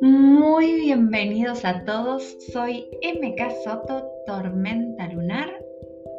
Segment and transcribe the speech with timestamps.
[0.00, 5.64] Muy bienvenidos a todos, soy MK Soto, Tormenta Lunar,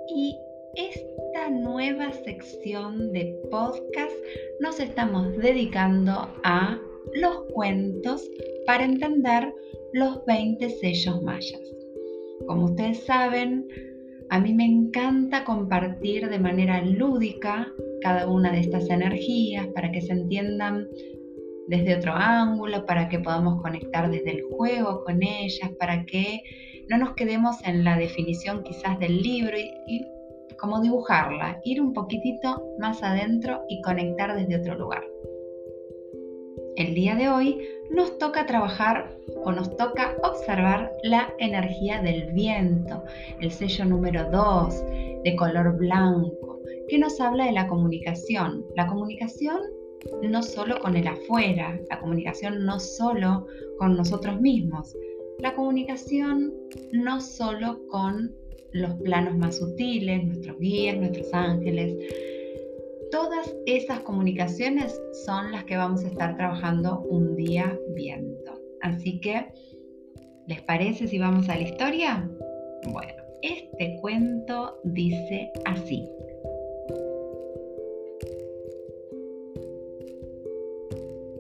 [0.08, 0.38] y
[0.76, 4.16] esta nueva sección de podcast
[4.62, 6.80] nos estamos dedicando a
[7.16, 8.30] los cuentos
[8.66, 9.54] para entender
[9.92, 11.62] los 20 sellos mayas.
[12.48, 13.68] Como ustedes saben,
[14.30, 17.68] a mí me encanta compartir de manera lúdica
[18.02, 20.88] cada una de estas energías para que se entiendan
[21.68, 26.42] desde otro ángulo, para que podamos conectar desde el juego con ellas, para que
[26.90, 30.06] no nos quedemos en la definición quizás del libro y,
[30.60, 35.04] como dibujarla, ir un poquitito más adentro y conectar desde otro lugar.
[36.76, 43.02] El día de hoy nos toca trabajar o nos toca observar la energía del viento,
[43.40, 44.84] el sello número 2
[45.24, 48.66] de color blanco, que nos habla de la comunicación.
[48.76, 49.62] La comunicación
[50.24, 54.94] no solo con el afuera, la comunicación no solo con nosotros mismos,
[55.40, 56.54] la comunicación
[56.92, 58.36] no solo con
[58.74, 61.96] los planos más sutiles, nuestros guías, nuestros ángeles,
[63.12, 68.54] Todas esas comunicaciones son las que vamos a estar trabajando un día viendo.
[68.82, 69.48] Así que,
[70.48, 72.30] ¿les parece si vamos a la historia?
[72.92, 76.10] Bueno, este cuento dice así.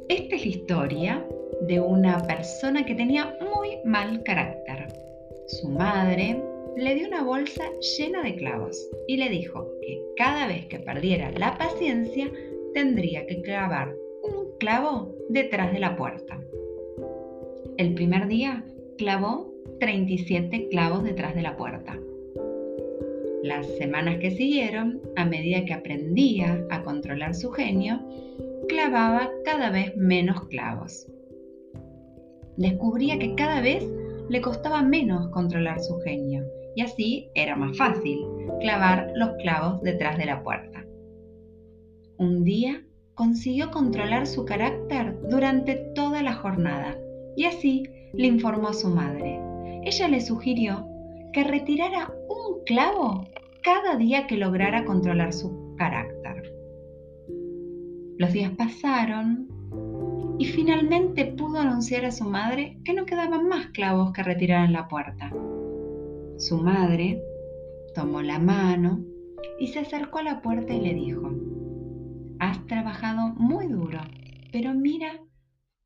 [0.09, 1.27] Esta es la historia
[1.61, 4.88] de una persona que tenía muy mal carácter.
[5.47, 6.41] Su madre
[6.75, 7.63] le dio una bolsa
[7.97, 12.29] llena de clavos y le dijo que cada vez que perdiera la paciencia
[12.73, 16.41] tendría que clavar un clavo detrás de la puerta.
[17.77, 18.65] El primer día
[18.97, 21.99] clavó 37 clavos detrás de la puerta.
[23.43, 28.01] Las semanas que siguieron, a medida que aprendía a controlar su genio,
[28.67, 31.07] clavaba cada vez menos clavos.
[32.58, 33.85] Descubría que cada vez
[34.30, 38.19] le costaba menos controlar su genio y así era más fácil
[38.59, 40.83] clavar los clavos detrás de la puerta.
[42.17, 42.81] Un día
[43.14, 46.97] consiguió controlar su carácter durante toda la jornada
[47.37, 47.83] y así
[48.14, 49.39] le informó a su madre.
[49.83, 50.87] Ella le sugirió
[51.33, 53.25] que retirara un clavo
[53.64, 56.53] cada día que lograra controlar su carácter.
[58.17, 59.49] Los días pasaron
[60.37, 64.73] y finalmente pudo anunciar a su madre que no quedaban más clavos que retirar en
[64.73, 65.31] la puerta.
[66.37, 67.23] Su madre
[67.93, 68.99] tomó la mano
[69.59, 71.31] y se acercó a la puerta y le dijo,
[72.39, 73.99] Has trabajado muy duro,
[74.51, 75.21] pero mira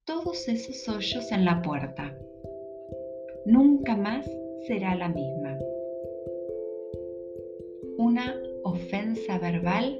[0.05, 2.15] todos esos hoyos en la puerta.
[3.45, 4.29] Nunca más
[4.67, 5.57] será la misma.
[7.97, 9.99] Una ofensa verbal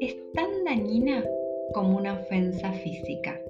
[0.00, 1.24] es tan dañina
[1.72, 3.40] como una ofensa física.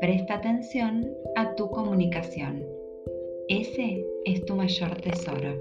[0.00, 2.64] Presta atención a tu comunicación.
[3.48, 5.56] Ese es tu mayor tesoro.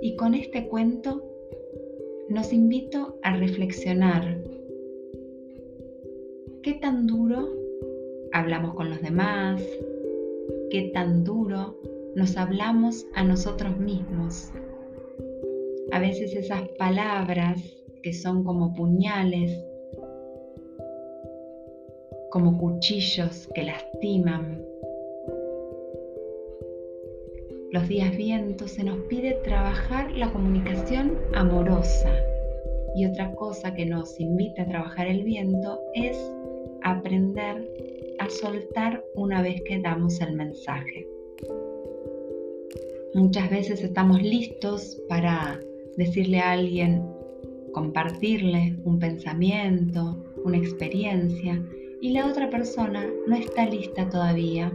[0.00, 1.22] Y con este cuento
[2.30, 4.42] nos invito a reflexionar
[6.62, 7.48] qué tan duro
[8.32, 9.62] hablamos con los demás,
[10.70, 11.78] qué tan duro
[12.14, 14.50] nos hablamos a nosotros mismos.
[15.92, 17.60] A veces esas palabras
[18.02, 19.50] que son como puñales,
[22.30, 24.64] como cuchillos que lastiman,
[27.70, 32.10] los días vientos se nos pide trabajar la comunicación amorosa.
[32.96, 36.16] Y otra cosa que nos invita a trabajar el viento es
[36.82, 37.70] aprender
[38.18, 41.06] a soltar una vez que damos el mensaje.
[43.14, 45.60] Muchas veces estamos listos para
[45.98, 47.04] decirle a alguien,
[47.72, 51.62] compartirle un pensamiento, una experiencia,
[52.00, 54.72] y la otra persona no está lista todavía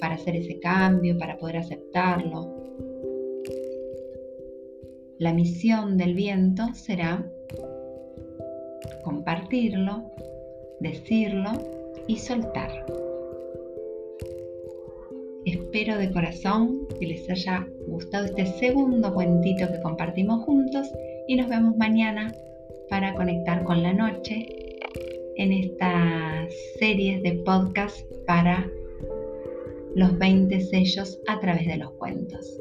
[0.00, 2.54] para hacer ese cambio, para poder aceptarlo.
[5.18, 7.26] La misión del viento será
[9.04, 10.10] compartirlo,
[10.80, 11.50] decirlo
[12.06, 12.70] y soltar.
[15.44, 20.86] Espero de corazón que les haya gustado este segundo cuentito que compartimos juntos
[21.28, 22.32] y nos vemos mañana
[22.88, 24.69] para conectar con la noche
[25.36, 28.70] en estas series de podcast para
[29.94, 32.60] los 20 sellos a través de los cuentos.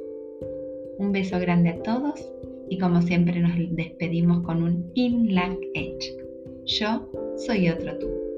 [0.98, 2.32] Un beso grande a todos
[2.70, 6.16] y como siempre nos despedimos con un In Lack Edge.
[6.66, 8.29] Yo soy otro tú.